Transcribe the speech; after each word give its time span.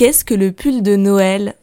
qu'est-ce 0.00 0.24
que 0.24 0.32
le 0.32 0.50
pull 0.50 0.80
de 0.82 0.96
Noël? 0.96 1.56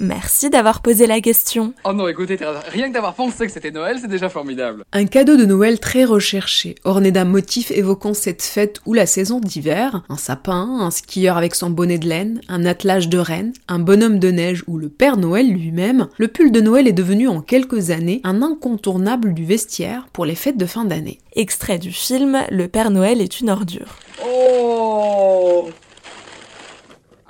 Merci 0.00 0.48
d'avoir 0.48 0.80
posé 0.80 1.06
la 1.06 1.20
question. 1.20 1.74
Oh 1.84 1.92
non, 1.92 2.08
écoutez, 2.08 2.38
rien 2.70 2.88
que 2.88 2.94
d'avoir 2.94 3.12
pensé 3.12 3.44
que 3.44 3.52
c'était 3.52 3.70
Noël, 3.70 3.98
c'est 4.00 4.08
déjà 4.08 4.30
formidable. 4.30 4.84
Un 4.94 5.04
cadeau 5.04 5.36
de 5.36 5.44
Noël 5.44 5.78
très 5.78 6.06
recherché, 6.06 6.76
orné 6.84 7.10
d'un 7.10 7.26
motif 7.26 7.70
évoquant 7.70 8.14
cette 8.14 8.42
fête 8.42 8.80
ou 8.86 8.94
la 8.94 9.04
saison 9.04 9.38
d'hiver, 9.38 10.02
un 10.08 10.16
sapin, 10.16 10.78
un 10.80 10.90
skieur 10.90 11.36
avec 11.36 11.54
son 11.54 11.68
bonnet 11.68 11.98
de 11.98 12.08
laine, 12.08 12.40
un 12.48 12.64
attelage 12.64 13.10
de 13.10 13.18
rennes, 13.18 13.52
un 13.68 13.80
bonhomme 13.80 14.18
de 14.18 14.30
neige 14.30 14.64
ou 14.66 14.78
le 14.78 14.88
Père 14.88 15.18
Noël 15.18 15.46
lui-même, 15.52 16.08
le 16.16 16.28
pull 16.28 16.52
de 16.52 16.60
Noël 16.62 16.88
est 16.88 16.92
devenu 16.92 17.28
en 17.28 17.42
quelques 17.42 17.90
années 17.90 18.22
un 18.24 18.40
incontournable 18.40 19.34
du 19.34 19.44
vestiaire 19.44 20.06
pour 20.14 20.24
les 20.24 20.36
fêtes 20.36 20.56
de 20.56 20.64
fin 20.64 20.86
d'année. 20.86 21.18
Extrait 21.36 21.78
du 21.78 21.92
film 21.92 22.38
Le 22.50 22.66
Père 22.66 22.90
Noël 22.90 23.20
est 23.20 23.40
une 23.40 23.50
ordure. 23.50 23.98
Oh 24.26 25.68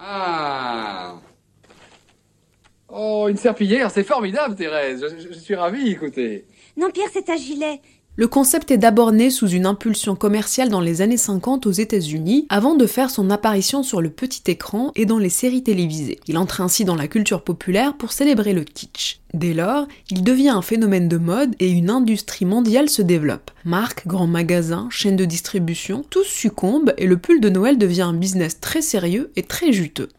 Ah 0.04 1.14
Oh, 2.94 3.20
une 3.32 3.38
serpillière, 3.38 3.90
c'est 3.90 4.04
formidable, 4.04 4.54
Thérèse. 4.54 5.04
Je, 5.18 5.38
suis 5.38 5.54
ravie, 5.54 5.90
écoutez. 5.90 6.44
Non, 6.76 6.90
Pierre, 6.90 7.08
c'est 7.12 7.30
un 7.30 7.36
gilet. 7.36 7.80
Le 8.14 8.28
concept 8.28 8.70
est 8.70 8.76
d'abord 8.76 9.10
né 9.10 9.30
sous 9.30 9.48
une 9.48 9.64
impulsion 9.64 10.16
commerciale 10.16 10.68
dans 10.68 10.82
les 10.82 11.00
années 11.00 11.16
50 11.16 11.66
aux 11.66 11.70
États-Unis, 11.70 12.46
avant 12.50 12.74
de 12.74 12.84
faire 12.84 13.08
son 13.08 13.30
apparition 13.30 13.82
sur 13.82 14.02
le 14.02 14.10
petit 14.10 14.42
écran 14.50 14.92
et 14.96 15.06
dans 15.06 15.16
les 15.16 15.30
séries 15.30 15.62
télévisées. 15.62 16.20
Il 16.28 16.36
entre 16.36 16.60
ainsi 16.60 16.84
dans 16.84 16.94
la 16.94 17.08
culture 17.08 17.42
populaire 17.42 17.96
pour 17.96 18.12
célébrer 18.12 18.52
le 18.52 18.64
kitsch. 18.64 19.20
Dès 19.32 19.54
lors, 19.54 19.88
il 20.10 20.22
devient 20.22 20.50
un 20.50 20.60
phénomène 20.60 21.08
de 21.08 21.16
mode 21.16 21.54
et 21.58 21.70
une 21.70 21.88
industrie 21.88 22.44
mondiale 22.44 22.90
se 22.90 23.00
développe. 23.00 23.50
Marques, 23.64 24.06
grands 24.06 24.26
magasins, 24.26 24.88
chaînes 24.90 25.16
de 25.16 25.24
distribution, 25.24 26.04
tous 26.10 26.24
succombent 26.24 26.92
et 26.98 27.06
le 27.06 27.16
pull 27.16 27.40
de 27.40 27.48
Noël 27.48 27.78
devient 27.78 28.02
un 28.02 28.12
business 28.12 28.60
très 28.60 28.82
sérieux 28.82 29.32
et 29.36 29.42
très 29.42 29.72
juteux 29.72 30.10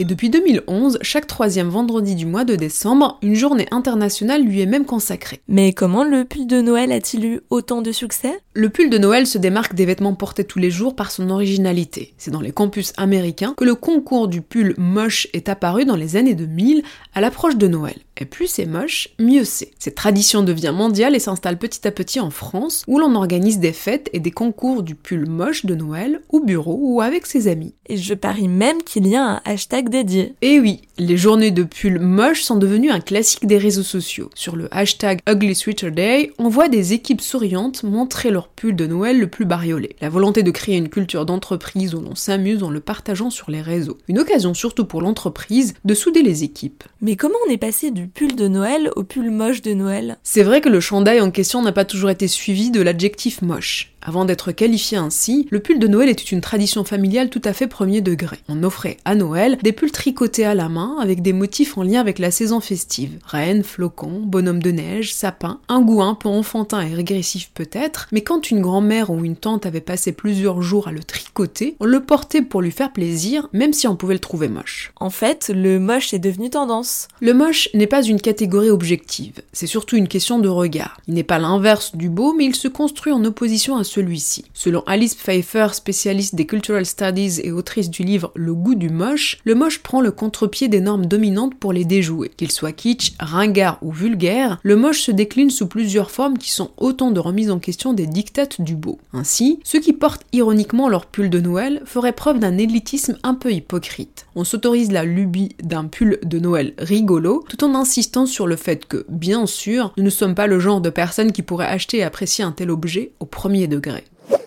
et 0.00 0.04
depuis 0.04 0.30
2011, 0.30 0.98
chaque 1.02 1.26
troisième 1.26 1.68
vendredi 1.68 2.14
du 2.14 2.24
mois 2.24 2.44
de 2.44 2.54
décembre, 2.54 3.18
une 3.20 3.34
journée 3.34 3.66
internationale 3.72 4.44
lui 4.44 4.60
est 4.60 4.66
même 4.66 4.84
consacrée. 4.84 5.40
Mais 5.48 5.72
comment 5.72 6.04
le 6.04 6.24
pull 6.24 6.46
de 6.46 6.60
Noël 6.60 6.92
a-t-il 6.92 7.24
eu 7.24 7.40
autant 7.50 7.82
de 7.82 7.90
succès? 7.90 8.38
Le 8.54 8.68
pull 8.68 8.90
de 8.90 8.98
Noël 8.98 9.26
se 9.26 9.38
démarque 9.38 9.74
des 9.74 9.86
vêtements 9.86 10.14
portés 10.14 10.44
tous 10.44 10.60
les 10.60 10.70
jours 10.70 10.94
par 10.94 11.10
son 11.10 11.30
originalité. 11.30 12.14
C'est 12.16 12.30
dans 12.30 12.40
les 12.40 12.52
campus 12.52 12.92
américains 12.96 13.54
que 13.56 13.64
le 13.64 13.74
concours 13.74 14.28
du 14.28 14.40
pull 14.40 14.74
moche 14.78 15.26
est 15.32 15.48
apparu 15.48 15.84
dans 15.84 15.96
les 15.96 16.14
années 16.14 16.34
2000 16.34 16.84
à 17.14 17.20
l'approche 17.20 17.56
de 17.56 17.66
Noël. 17.66 17.96
Et 18.18 18.24
plus 18.24 18.48
c'est 18.48 18.66
moche, 18.66 19.10
mieux 19.18 19.44
c'est. 19.44 19.70
Cette 19.78 19.94
tradition 19.94 20.42
devient 20.42 20.74
mondiale 20.74 21.14
et 21.14 21.20
s'installe 21.20 21.58
petit 21.58 21.86
à 21.86 21.92
petit 21.92 22.18
en 22.18 22.30
France, 22.30 22.84
où 22.88 22.98
l'on 22.98 23.14
organise 23.14 23.60
des 23.60 23.72
fêtes 23.72 24.10
et 24.12 24.18
des 24.18 24.32
concours 24.32 24.82
du 24.82 24.94
pull 24.94 25.26
moche 25.26 25.64
de 25.64 25.74
Noël, 25.74 26.20
au 26.28 26.40
bureau 26.40 26.78
ou 26.80 27.00
avec 27.00 27.26
ses 27.26 27.46
amis. 27.46 27.74
Et 27.86 27.96
je 27.96 28.14
parie 28.14 28.48
même 28.48 28.82
qu'il 28.82 29.06
y 29.06 29.16
a 29.16 29.24
un 29.24 29.40
hashtag 29.44 29.88
dédié. 29.88 30.34
Et 30.42 30.58
oui, 30.58 30.82
les 30.98 31.16
journées 31.16 31.52
de 31.52 31.62
pull 31.62 32.00
moche 32.00 32.42
sont 32.42 32.56
devenues 32.56 32.90
un 32.90 33.00
classique 33.00 33.46
des 33.46 33.58
réseaux 33.58 33.82
sociaux. 33.82 34.30
Sur 34.34 34.56
le 34.56 34.68
hashtag 34.72 35.20
Ugly 35.28 35.54
Sweater 35.54 35.92
Day, 35.92 36.32
on 36.38 36.48
voit 36.48 36.68
des 36.68 36.92
équipes 36.92 37.20
souriantes 37.20 37.84
montrer 37.84 38.30
leur 38.30 38.48
pull 38.48 38.74
de 38.74 38.86
Noël 38.86 39.18
le 39.18 39.28
plus 39.28 39.44
bariolé. 39.44 39.96
La 40.00 40.08
volonté 40.08 40.42
de 40.42 40.50
créer 40.50 40.76
une 40.76 40.88
culture 40.88 41.24
d'entreprise 41.24 41.94
où 41.94 42.00
l'on 42.00 42.16
s'amuse 42.16 42.62
en 42.62 42.70
le 42.70 42.80
partageant 42.80 43.30
sur 43.30 43.50
les 43.50 43.62
réseaux. 43.62 43.98
Une 44.08 44.18
occasion 44.18 44.54
surtout 44.54 44.84
pour 44.84 45.02
l'entreprise 45.02 45.74
de 45.84 45.94
souder 45.94 46.22
les 46.22 46.42
équipes. 46.42 46.84
Mais 47.00 47.16
comment 47.16 47.38
on 47.46 47.50
est 47.50 47.58
passé 47.58 47.90
du 47.90 48.07
pull 48.08 48.34
de 48.34 48.48
Noël 48.48 48.90
au 48.96 49.04
pull 49.04 49.30
moche 49.30 49.62
de 49.62 49.72
Noël 49.72 50.18
C'est 50.22 50.42
vrai 50.42 50.60
que 50.60 50.68
le 50.68 50.80
chandail 50.80 51.20
en 51.20 51.30
question 51.30 51.62
n'a 51.62 51.72
pas 51.72 51.84
toujours 51.84 52.10
été 52.10 52.28
suivi 52.28 52.70
de 52.70 52.80
l'adjectif 52.80 53.42
moche. 53.42 53.94
Avant 54.00 54.24
d'être 54.24 54.52
qualifié 54.52 54.96
ainsi, 54.96 55.48
le 55.50 55.60
pull 55.60 55.78
de 55.78 55.88
Noël 55.88 56.08
était 56.08 56.22
une 56.22 56.40
tradition 56.40 56.84
familiale 56.84 57.30
tout 57.30 57.42
à 57.44 57.52
fait 57.52 57.66
premier 57.66 58.00
degré. 58.00 58.38
On 58.48 58.62
offrait 58.62 58.96
à 59.04 59.14
Noël 59.14 59.58
des 59.62 59.72
pulls 59.72 59.90
tricotés 59.90 60.44
à 60.44 60.54
la 60.54 60.68
main 60.68 60.96
avec 61.00 61.20
des 61.20 61.32
motifs 61.32 61.76
en 61.76 61.82
lien 61.82 62.00
avec 62.00 62.18
la 62.18 62.30
saison 62.30 62.60
festive. 62.60 63.18
Reine, 63.26 63.64
flocon, 63.64 64.22
bonhomme 64.24 64.62
de 64.62 64.70
neige, 64.70 65.12
sapin, 65.12 65.60
un 65.68 65.80
goût 65.80 66.00
un 66.00 66.14
peu 66.14 66.28
enfantin 66.28 66.80
et 66.80 66.94
régressif 66.94 67.50
peut-être, 67.52 68.06
mais 68.12 68.22
quand 68.22 68.50
une 68.50 68.60
grand-mère 68.60 69.10
ou 69.10 69.24
une 69.24 69.36
tante 69.36 69.66
avait 69.66 69.80
passé 69.80 70.12
plusieurs 70.12 70.62
jours 70.62 70.88
à 70.88 70.92
le 70.92 71.02
tricoter, 71.02 71.76
on 71.80 71.84
le 71.84 72.00
portait 72.00 72.42
pour 72.42 72.62
lui 72.62 72.70
faire 72.70 72.92
plaisir, 72.92 73.48
même 73.52 73.72
si 73.72 73.88
on 73.88 73.96
pouvait 73.96 74.14
le 74.14 74.20
trouver 74.20 74.48
moche. 74.48 74.92
En 74.96 75.10
fait, 75.10 75.50
le 75.52 75.80
moche 75.80 76.14
est 76.14 76.18
devenu 76.18 76.50
tendance. 76.50 77.08
Le 77.20 77.34
moche 77.34 77.68
n'est 77.74 77.86
pas 77.86 78.02
une 78.02 78.20
catégorie 78.20 78.70
objective, 78.70 79.42
c'est 79.52 79.66
surtout 79.66 79.96
une 79.96 80.08
question 80.08 80.38
de 80.38 80.48
regard. 80.48 81.00
Il 81.08 81.14
n'est 81.14 81.24
pas 81.24 81.38
l'inverse 81.38 81.96
du 81.96 82.08
beau, 82.08 82.32
mais 82.32 82.44
il 82.44 82.54
se 82.54 82.68
construit 82.68 83.12
en 83.12 83.24
opposition 83.24 83.76
à 83.76 83.84
celui-ci. 83.88 84.44
Selon 84.54 84.82
Alice 84.86 85.14
Pfeiffer, 85.14 85.68
spécialiste 85.72 86.34
des 86.34 86.46
cultural 86.46 86.86
studies 86.86 87.40
et 87.42 87.52
autrice 87.52 87.90
du 87.90 88.04
livre 88.04 88.30
Le 88.34 88.54
goût 88.54 88.74
du 88.74 88.90
moche, 88.90 89.38
le 89.44 89.54
moche 89.54 89.80
prend 89.80 90.00
le 90.00 90.10
contre-pied 90.10 90.68
des 90.68 90.80
normes 90.80 91.06
dominantes 91.06 91.54
pour 91.54 91.72
les 91.72 91.84
déjouer. 91.84 92.30
Qu'il 92.36 92.50
soit 92.50 92.72
kitsch, 92.72 93.14
ringard 93.18 93.78
ou 93.82 93.92
vulgaire, 93.92 94.58
le 94.62 94.76
moche 94.76 95.00
se 95.00 95.10
décline 95.10 95.50
sous 95.50 95.66
plusieurs 95.66 96.10
formes 96.10 96.38
qui 96.38 96.50
sont 96.50 96.70
autant 96.76 97.10
de 97.10 97.20
remises 97.20 97.50
en 97.50 97.58
question 97.58 97.92
des 97.92 98.06
dictates 98.06 98.60
du 98.60 98.76
beau. 98.76 98.98
Ainsi, 99.12 99.60
ceux 99.64 99.80
qui 99.80 99.92
portent 99.92 100.24
ironiquement 100.32 100.88
leur 100.88 101.06
pull 101.06 101.30
de 101.30 101.40
Noël 101.40 101.82
feraient 101.84 102.12
preuve 102.12 102.38
d'un 102.38 102.58
élitisme 102.58 103.18
un 103.22 103.34
peu 103.34 103.52
hypocrite. 103.52 104.26
On 104.34 104.44
s'autorise 104.44 104.92
la 104.92 105.04
lubie 105.04 105.56
d'un 105.62 105.84
pull 105.84 106.18
de 106.22 106.38
Noël 106.38 106.74
rigolo, 106.78 107.44
tout 107.48 107.64
en 107.64 107.74
insistant 107.74 108.26
sur 108.26 108.46
le 108.46 108.56
fait 108.56 108.86
que, 108.86 109.04
bien 109.08 109.46
sûr, 109.46 109.92
nous 109.96 110.04
ne 110.04 110.10
sommes 110.10 110.34
pas 110.34 110.46
le 110.46 110.60
genre 110.60 110.80
de 110.80 110.90
personnes 110.90 111.32
qui 111.32 111.42
pourraient 111.42 111.66
acheter 111.66 111.98
et 111.98 112.02
apprécier 112.02 112.44
un 112.44 112.52
tel 112.52 112.70
objet 112.70 113.12
au 113.20 113.26
premier 113.26 113.66
degré. 113.66 113.77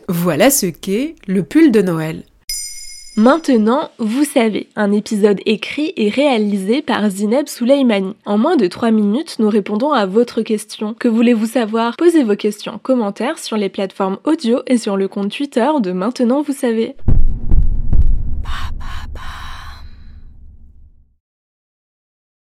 Voilà 0.08 0.50
ce 0.50 0.66
qu'est 0.66 1.16
le 1.28 1.44
pull 1.44 1.72
de 1.72 1.82
Noël. 1.82 2.24
Maintenant, 3.18 3.90
vous 4.00 4.24
savez, 4.24 4.70
un 4.78 4.94
épisode 4.94 5.42
écrit 5.46 5.92
et 5.98 6.10
réalisé 6.10 6.82
par 6.82 7.10
Zineb 7.10 7.48
Souleimani. 7.48 8.16
En 8.26 8.38
moins 8.38 8.56
de 8.56 8.68
3 8.68 8.92
minutes, 8.92 9.36
nous 9.40 9.50
répondons 9.50 9.92
à 9.92 10.06
votre 10.06 10.42
question. 10.44 10.94
Que 10.94 11.10
voulez-vous 11.10 11.46
savoir? 11.46 11.98
Posez 11.98 12.24
vos 12.24 12.38
questions 12.38 12.76
en 12.76 12.78
commentaire 12.78 13.38
sur 13.38 13.58
les 13.58 13.68
plateformes 13.68 14.18
audio 14.24 14.62
et 14.66 14.78
sur 14.78 14.96
le 14.96 15.10
compte 15.10 15.36
Twitter 15.36 15.68
de 15.82 15.92
Maintenant, 15.92 16.42
vous 16.42 16.54
savez. 16.54 16.96